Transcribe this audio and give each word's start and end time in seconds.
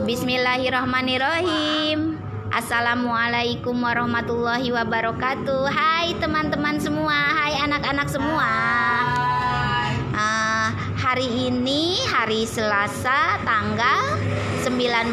Bismillahirrahmanirrahim. 0.00 2.16
Assalamualaikum 2.48 3.76
warahmatullahi 3.76 4.72
wabarakatuh. 4.72 5.68
Hai 5.68 6.16
teman-teman 6.16 6.80
semua, 6.80 7.12
hai 7.12 7.60
anak-anak 7.60 8.08
semua. 8.08 8.48
Eh, 10.16 10.68
hari 10.96 11.28
ini 11.28 12.00
hari 12.08 12.48
Selasa 12.48 13.36
tanggal 13.44 14.16
19 14.64 15.12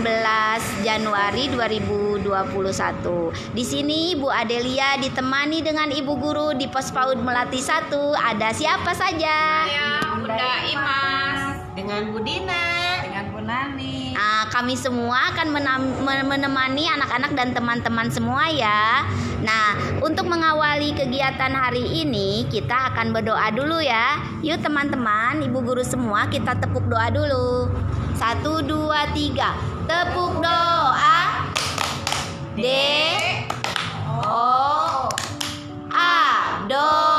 Januari 0.87 1.51
2021. 1.51 3.35
Di 3.51 3.67
sini 3.67 4.15
Bu 4.15 4.31
Adelia 4.31 4.95
ditemani 4.95 5.59
dengan 5.59 5.91
Ibu 5.91 6.15
Guru 6.15 6.55
di 6.55 6.71
Pos 6.71 6.87
PAUD 6.95 7.19
Melati 7.19 7.59
1. 7.59 8.15
Ada 8.15 8.55
siapa 8.55 8.95
saja? 8.95 9.67
Saya 9.67 10.15
Bunda 10.15 10.51
Imas 10.71 11.67
dengan 11.75 12.15
Bu 12.15 12.23
Nani. 13.49 14.13
Ah, 14.13 14.45
kami 14.53 14.77
semua 14.77 15.33
akan 15.33 15.49
menemani 16.29 16.85
anak-anak 16.85 17.33
dan 17.33 17.49
teman-teman 17.57 18.13
semua 18.13 18.45
ya. 18.53 19.01
Nah, 19.41 19.73
untuk 20.05 20.29
mengawali 20.29 20.93
kegiatan 20.93 21.49
hari 21.49 22.05
ini, 22.05 22.45
kita 22.53 22.93
akan 22.93 23.09
berdoa 23.09 23.49
dulu 23.49 23.81
ya. 23.81 24.21
Yuk 24.45 24.61
teman-teman, 24.61 25.41
ibu 25.41 25.65
guru 25.65 25.81
semua, 25.81 26.29
kita 26.29 26.61
tepuk 26.61 26.85
doa 26.85 27.09
dulu. 27.09 27.73
Satu, 28.13 28.61
dua, 28.61 29.09
tiga. 29.17 29.57
Tepuk 29.89 30.45
doa. 30.45 31.49
D. 32.53 32.65
O. 34.29 35.09
A. 35.89 36.21
Doa 36.69 37.18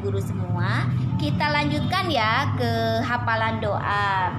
Guru 0.00 0.20
semua. 0.20 0.88
Kita 1.20 1.52
lanjutkan 1.52 2.08
ya 2.08 2.56
ke 2.56 3.04
hafalan 3.04 3.60
doa. 3.60 4.32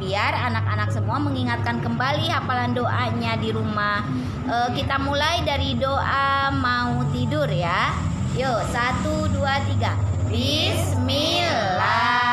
Biar 0.00 0.34
anak-anak 0.50 0.90
semua 0.90 1.22
mengingatkan 1.22 1.78
kembali 1.78 2.26
hafalan 2.26 2.74
doanya 2.74 3.38
di 3.38 3.54
rumah. 3.54 4.02
Eh, 4.48 4.68
Kita 4.74 4.98
mulai 4.98 5.44
dari 5.46 5.78
doa 5.78 6.50
mau 6.50 7.04
tidur 7.14 7.46
ya. 7.46 7.94
Yuk 8.34 8.60
satu 8.72 9.30
dua 9.30 9.62
tiga. 9.70 9.94
Bismillahirrahmanirrahim 10.26 12.23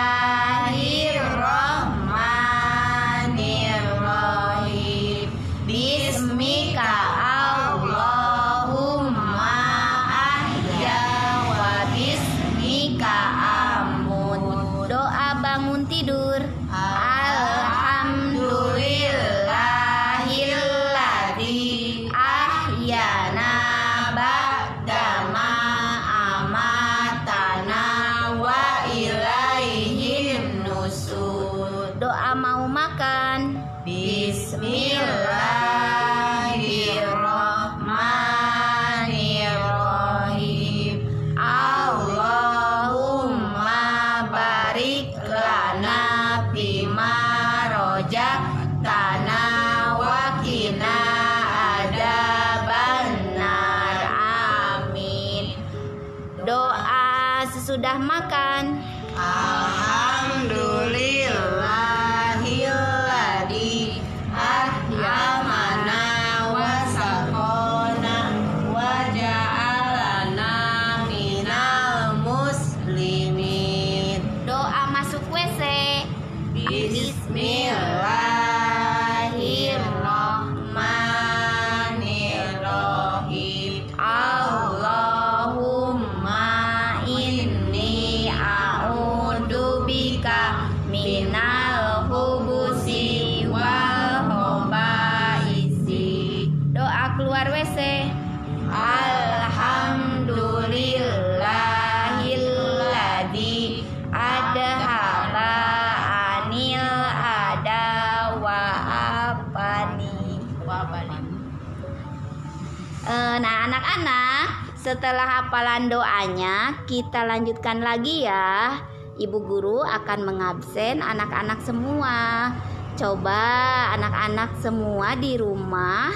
anak-anak, 113.92 114.72
setelah 114.80 115.28
hafalan 115.28 115.92
doanya, 115.92 116.80
kita 116.88 117.28
lanjutkan 117.28 117.84
lagi 117.84 118.24
ya. 118.24 118.80
Ibu 119.20 119.38
guru 119.44 119.84
akan 119.84 120.24
mengabsen 120.24 121.04
anak-anak 121.04 121.60
semua. 121.60 122.56
Coba 122.96 123.44
anak-anak 123.92 124.64
semua 124.64 125.20
di 125.20 125.36
rumah 125.36 126.08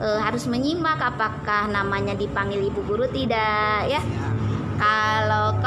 e, 0.00 0.08
harus 0.16 0.48
menyimak 0.48 0.96
apakah 0.96 1.68
namanya 1.68 2.16
dipanggil 2.16 2.64
ibu 2.72 2.80
guru 2.88 3.04
tidak 3.12 3.84
ya. 3.84 4.00
Kalau 4.80 5.59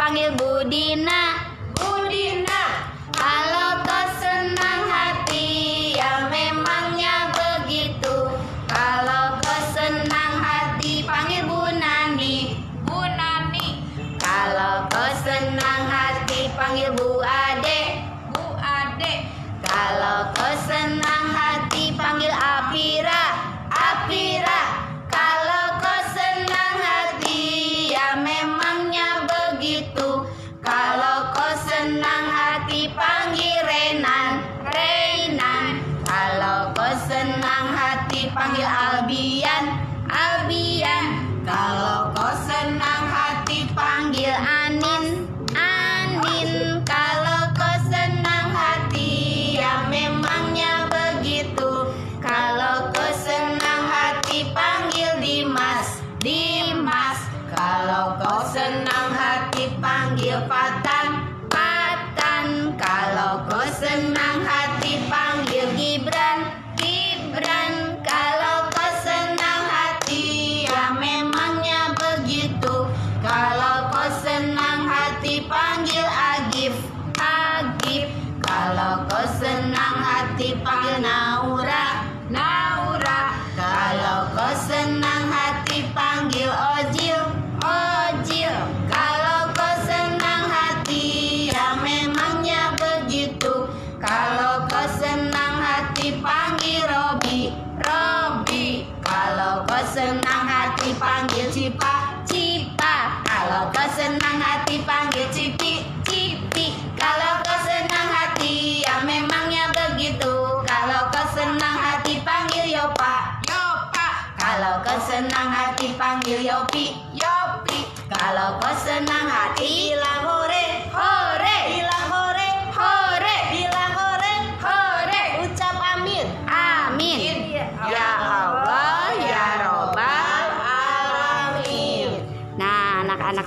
panggil 0.00 0.32
Budina 0.32 1.39
Kalau 30.70 31.34
kau 31.34 31.50
senang 31.66 32.30
hati 32.30 32.94
panggil 32.94 33.58
Renan, 33.66 34.38
Renan. 34.70 35.82
Kalau 36.06 36.70
kau 36.78 36.94
senang 37.10 37.74
hati 37.74 38.30
panggil 38.30 38.70
Albian, 38.70 39.79
Sing 63.90 64.59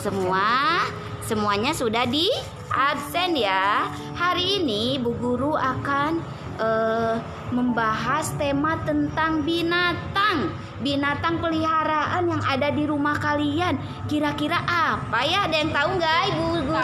semua, 0.03 0.83
semuanya 1.23 1.71
sudah 1.71 2.03
di 2.03 2.27
absen 2.67 3.39
ya. 3.39 3.87
Hari 4.19 4.59
ini 4.59 4.99
Bu 4.99 5.15
Guru 5.15 5.55
akan 5.55 6.19
uh, 6.59 7.15
membahas 7.55 8.35
tema 8.35 8.75
tentang 8.83 9.47
binatang, 9.47 10.51
binatang 10.83 11.39
peliharaan 11.39 12.27
yang 12.27 12.43
ada 12.43 12.67
di 12.75 12.83
rumah 12.83 13.15
kalian. 13.15 13.79
Kira-kira 14.11 14.59
apa 14.67 15.23
ya? 15.23 15.47
Ada 15.47 15.55
yang 15.63 15.71
tahu 15.71 15.89
nggak, 15.95 16.21
Ibu 16.35 16.43
Guru? 16.67 16.75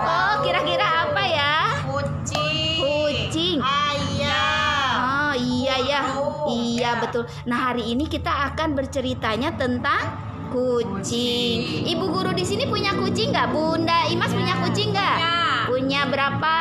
Oh, 0.00 0.34
kira-kira 0.40 1.04
apa 1.04 1.22
ya? 1.28 1.54
Kucing. 1.84 2.80
Kucing. 2.80 3.58
Ayam. 3.60 4.96
Oh, 5.04 5.34
iya 5.36 5.76
ya. 5.84 6.00
Iya 6.48 6.80
ya. 6.80 6.90
betul. 7.04 7.28
Nah 7.44 7.68
hari 7.68 7.92
ini 7.92 8.08
kita 8.08 8.32
akan 8.56 8.72
berceritanya 8.72 9.52
tentang 9.52 10.23
kucing. 10.54 11.82
Ibu 11.82 12.04
guru 12.14 12.30
di 12.30 12.46
sini 12.46 12.70
punya 12.70 12.94
kucing 12.94 13.34
nggak? 13.34 13.50
Bunda 13.50 14.06
Imas 14.06 14.30
punya 14.30 14.54
ya, 14.54 14.62
kucing 14.62 14.94
nggak? 14.94 15.16
Punya. 15.18 15.66
punya 15.66 16.00
berapa? 16.06 16.58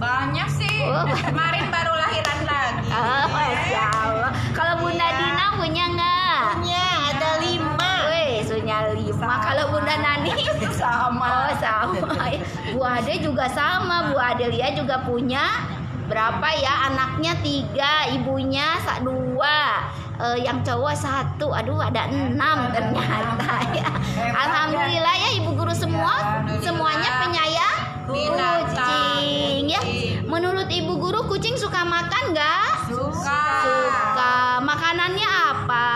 Banyak 0.00 0.48
sih. 0.56 0.80
Oh. 0.88 1.04
Kemarin 1.04 1.68
baru 1.68 1.92
lahiran 1.92 2.40
lagi. 2.48 2.88
Oh, 2.88 3.48
ya 3.68 3.88
Allah. 3.92 4.32
Kalau 4.56 4.80
Bunda 4.80 5.04
ya. 5.04 5.16
Dina 5.20 5.46
punya 5.60 5.84
nggak? 5.92 6.40
Punya, 6.56 6.86
ada 7.12 7.30
lima. 7.44 7.92
Wes, 8.08 8.48
punya 8.48 8.78
lima. 8.96 9.32
Kalau 9.44 9.64
Bunda 9.68 9.94
Nani 10.00 10.32
sama. 10.80 11.28
Oh, 11.28 11.52
sama. 11.60 12.24
Bu 12.72 12.80
Ade 12.84 13.20
juga 13.20 13.52
sama. 13.52 14.12
Bu 14.12 14.16
Adelia 14.16 14.72
juga 14.72 15.04
punya 15.04 15.75
berapa 16.06 16.48
ya? 16.58 16.90
Anaknya 16.90 17.36
tiga, 17.42 18.10
ibunya 18.14 18.78
dua. 19.02 19.90
Eh, 20.16 20.48
yang 20.48 20.64
cowok 20.64 20.96
satu, 20.96 21.52
aduh 21.52 21.76
ada 21.76 22.08
enam 22.08 22.72
ternyata 22.72 23.52
ya. 23.76 23.84
Alhamdulillah 24.16 25.14
ya 25.20 25.28
ibu 25.36 25.52
guru 25.52 25.76
semua, 25.76 26.40
semuanya 26.64 27.20
penyayang 27.20 27.80
kucing 28.08 29.68
ya. 29.68 29.82
Menurut 30.24 30.72
ibu 30.72 30.96
guru 30.96 31.20
kucing 31.28 31.58
suka 31.60 31.84
makan 31.84 32.32
nggak? 32.32 32.88
Suka. 32.88 33.42
Suka. 33.60 34.34
Makanannya 34.64 35.28
apa? 35.28 35.86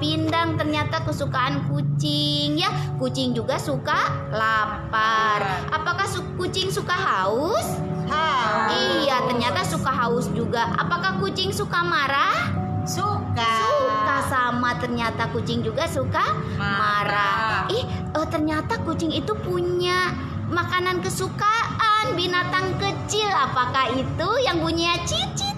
Pindang 0.00 0.56
ternyata 0.56 1.04
kesukaan 1.04 1.68
kucing 1.68 2.56
ya. 2.56 2.72
Kucing 2.96 3.36
juga 3.36 3.60
suka 3.60 4.10
lapar. 4.32 5.68
Apakah 5.70 6.08
su- 6.08 6.24
kucing 6.40 6.72
suka 6.72 6.96
haus? 6.96 7.78
Haus. 8.08 8.72
Iya, 9.04 9.22
ternyata 9.28 9.60
suka 9.62 9.92
haus 9.92 10.26
juga. 10.32 10.72
Apakah 10.74 11.20
kucing 11.20 11.52
suka 11.52 11.84
marah? 11.84 12.50
Suka. 12.88 13.54
Suka 13.68 14.16
sama 14.26 14.74
ternyata 14.80 15.28
kucing 15.30 15.60
juga 15.60 15.84
suka 15.86 16.24
marah. 16.56 17.68
Marah. 17.68 17.70
Ih, 17.70 17.84
eh, 17.86 18.26
ternyata 18.32 18.80
kucing 18.82 19.12
itu 19.14 19.36
punya 19.44 20.10
makanan 20.50 21.04
kesukaan 21.04 22.16
binatang 22.18 22.74
kecil. 22.82 23.30
Apakah 23.30 23.94
itu 23.94 24.28
yang 24.42 24.58
bunyinya 24.58 24.98
cicit 25.06 25.49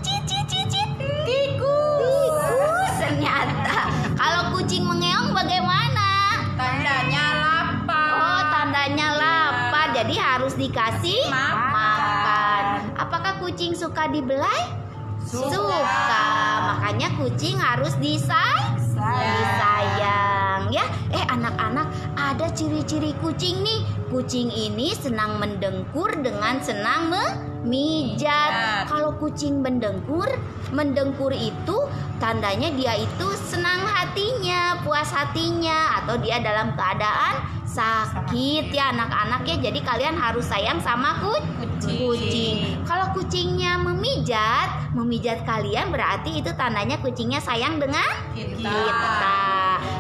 kucing 4.62 4.86
mengeong 4.86 5.34
bagaimana? 5.34 6.38
Tandanya 6.54 7.26
lapar. 7.34 8.10
Oh, 8.14 8.42
tandanya 8.46 9.08
lapar. 9.18 9.90
Jadi 9.90 10.14
harus 10.14 10.54
dikasih 10.54 11.18
Makan. 11.26 11.74
makan. 11.74 12.64
Apakah 12.94 13.42
kucing 13.42 13.74
suka 13.74 14.06
dibelai? 14.06 14.70
Suka. 15.26 16.30
Makanya 16.78 17.10
kucing 17.18 17.58
harus 17.58 17.98
disay 17.98 18.62
disayang 19.02 20.41
ya. 20.72 20.84
Eh 21.12 21.24
anak-anak, 21.28 21.86
ada 22.16 22.48
ciri-ciri 22.50 23.12
kucing 23.20 23.60
nih. 23.60 23.84
Kucing 24.08 24.48
ini 24.48 24.96
senang 24.96 25.36
mendengkur 25.36 26.08
dengan 26.18 26.58
senang 26.64 27.12
memijat. 27.12 27.62
Mijat. 27.62 28.50
Kalau 28.90 29.14
kucing 29.20 29.62
mendengkur, 29.62 30.26
mendengkur 30.74 31.30
itu 31.30 31.76
tandanya 32.18 32.72
dia 32.74 32.98
itu 32.98 33.28
senang 33.38 33.86
hatinya, 33.86 34.80
puas 34.82 35.12
hatinya 35.12 36.02
atau 36.02 36.18
dia 36.18 36.42
dalam 36.42 36.74
keadaan 36.74 37.38
sakit 37.62 38.68
ya 38.68 38.92
anak-anak 38.92 39.46
ya. 39.46 39.56
Jadi 39.70 39.80
kalian 39.80 40.18
harus 40.18 40.44
sayang 40.44 40.82
sama 40.82 41.22
ku- 41.22 41.44
Kucing. 41.62 41.98
kucing. 42.02 42.41
Kucingnya 43.22 43.78
memijat, 43.78 44.90
memijat 44.98 45.46
kalian 45.46 45.94
berarti 45.94 46.42
itu 46.42 46.50
tandanya 46.58 46.98
kucingnya 46.98 47.38
sayang 47.38 47.78
dengan 47.78 48.02
Kita. 48.34 48.66
kita. 48.66 49.38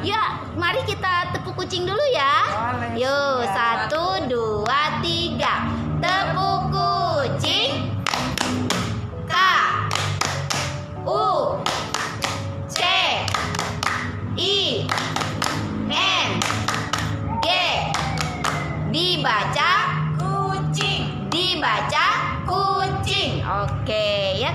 Ya, 0.02 0.42
mari 0.58 0.82
kita 0.82 1.30
tepuk 1.30 1.54
kucing 1.54 1.86
dulu 1.86 2.02
ya. 2.10 2.34
Boleh. 2.50 2.98
Yuk, 2.98 3.46
satu, 3.46 4.26
dua, 4.26 4.98
tiga. 5.06 5.70
Tepuk 6.02 6.74
kucing. 6.74 7.94
K. 9.30 9.34
U. 11.06 11.62
C. 12.66 12.78
I. 14.34 14.82
N. 15.86 16.28
G. 17.38 17.46
Dibaca 18.90 19.72
Kucing. 20.18 21.30
dibaca 21.30 22.06
kucing. 22.44 23.01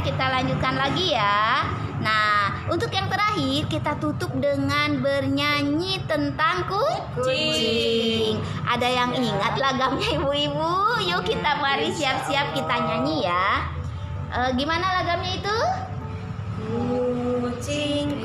Ya 0.08 0.16
kita 0.16 0.32
lanjutkan 0.40 0.76
lagi 0.80 1.20
ya. 1.20 1.68
Nah, 2.00 2.64
untuk 2.72 2.88
yang 2.96 3.12
terakhir 3.12 3.68
kita 3.68 4.00
tutup 4.00 4.32
dengan 4.40 5.04
bernyanyi 5.04 6.00
tentang 6.08 6.64
ku- 6.64 7.04
kucing. 7.20 8.40
Ada 8.64 8.88
yang 8.88 9.12
ingat 9.12 9.60
lagamnya 9.60 10.16
ibu-ibu? 10.16 11.04
Yuk 11.04 11.28
kita 11.28 11.60
mari 11.60 11.92
siap-siap 11.92 12.56
kita 12.56 12.76
nyanyi 12.88 13.28
ya. 13.28 13.68
Eh, 14.32 14.56
gimana 14.56 15.04
lagamnya 15.04 15.44
itu? 15.44 15.58
Kucingku 16.72 18.17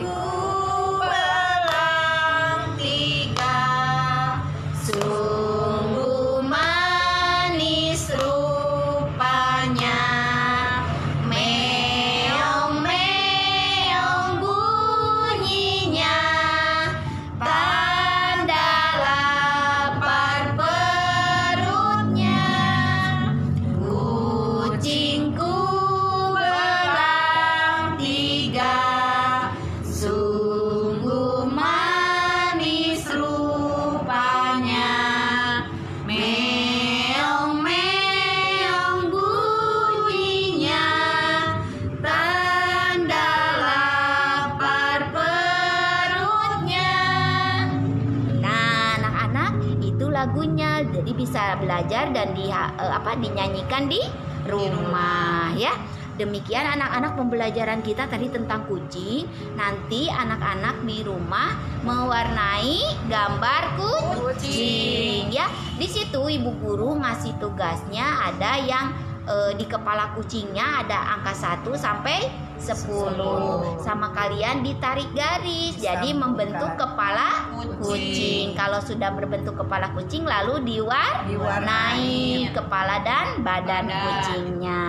bisa 51.23 51.55
belajar 51.63 52.11
dan 52.11 52.35
di, 52.35 52.51
eh, 52.51 52.93
apa, 52.93 53.15
dinyanyikan 53.15 53.87
di 53.87 54.03
rumah 54.51 55.55
ya 55.55 55.71
Demikian 56.13 56.77
anak-anak 56.77 57.17
pembelajaran 57.17 57.81
kita 57.81 58.05
tadi 58.05 58.29
tentang 58.29 58.69
kucing. 58.69 59.25
Nanti 59.57 60.13
anak-anak 60.13 60.85
di 60.85 61.01
rumah 61.01 61.57
mewarnai 61.89 63.09
gambar 63.09 63.63
kucing 63.81 65.33
ya. 65.33 65.49
Di 65.81 65.89
situ 65.89 66.21
ibu 66.29 66.53
guru 66.61 67.01
ngasih 67.01 67.41
tugasnya 67.41 68.29
ada 68.29 68.61
yang 68.61 68.93
eh, 69.25 69.53
di 69.55 69.65
kepala 69.65 70.15
kucingnya 70.15 70.83
ada 70.83 71.19
angka 71.19 71.35
1 71.35 71.75
sampai 71.75 72.19
10. 72.63 73.83
Sama 73.83 74.15
kalian 74.15 74.63
ditarik 74.63 75.11
garis. 75.11 75.75
Jadi 75.77 76.15
membentuk 76.15 76.79
kepala 76.79 77.51
Kucing. 77.51 77.79
kucing. 77.83 78.47
Kalau 78.55 78.79
sudah 78.79 79.11
berbentuk 79.11 79.59
kepala 79.59 79.91
kucing 79.91 80.23
lalu 80.23 80.63
diwarnai 80.63 81.27
Diwarnai. 81.27 82.55
kepala 82.55 83.03
dan 83.03 83.43
badan 83.43 83.91
Badan. 83.91 84.03
kucingnya. 84.07 84.81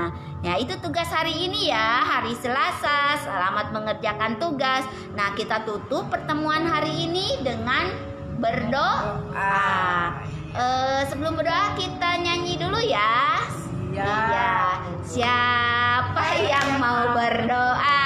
Ya, 0.43 0.59
itu 0.59 0.75
tugas 0.83 1.07
hari 1.07 1.47
ini 1.47 1.71
ya, 1.71 2.03
hari 2.03 2.35
Selasa. 2.35 3.15
Selamat 3.17 3.71
mengerjakan 3.71 4.37
tugas. 4.37 4.83
Nah, 5.15 5.31
kita 5.33 5.63
tutup 5.63 6.11
pertemuan 6.11 6.67
hari 6.67 7.07
ini 7.09 7.39
dengan 7.41 7.87
berdoa. 8.37 10.13
Eh, 10.53 11.01
sebelum 11.07 11.33
berdoa 11.33 11.73
kita 11.73 12.21
nyanyi 12.21 12.59
dulu 12.59 12.77
ya. 12.77 13.39
Iya. 13.93 14.81
Siapa 15.05 16.25
yang 16.41 16.81
mau 16.81 17.13
berdoa? 17.13 18.02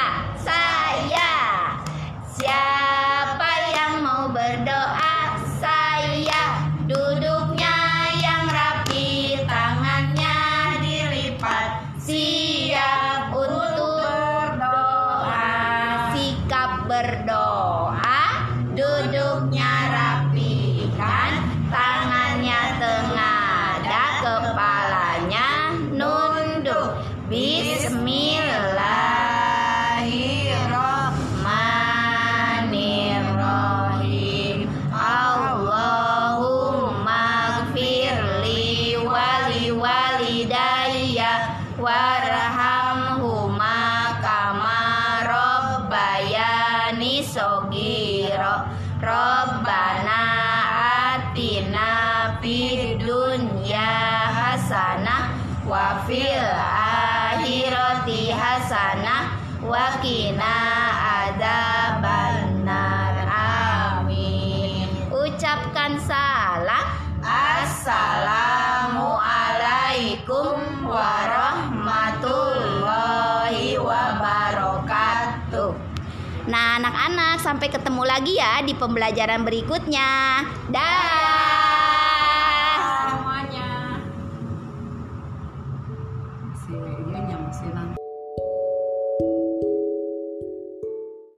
Sampai 77.47 77.71
ketemu 77.71 78.03
lagi 78.03 78.35
ya 78.35 78.59
di 78.59 78.75
pembelajaran 78.75 79.47
berikutnya. 79.47 80.43
Dah 80.67 81.26